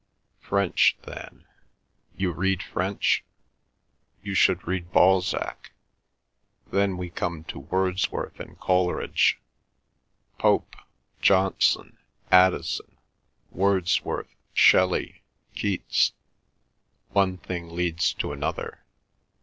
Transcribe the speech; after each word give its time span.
French, 0.39 0.97
then. 1.03 1.45
You 2.17 2.31
read 2.31 2.63
French? 2.63 3.23
You 4.23 4.33
should 4.33 4.65
read 4.67 4.91
Balzac. 4.91 5.73
Then 6.71 6.97
we 6.97 7.11
come 7.11 7.43
to 7.43 7.59
Wordsworth 7.59 8.39
and 8.39 8.59
Coleridge, 8.59 9.39
Pope, 10.39 10.75
Johnson, 11.21 11.99
Addison, 12.31 12.97
Wordsworth, 13.51 14.33
Shelley, 14.53 15.21
Keats. 15.53 16.13
One 17.11 17.37
thing 17.37 17.69
leads 17.75 18.11
to 18.15 18.31
another. 18.31 18.83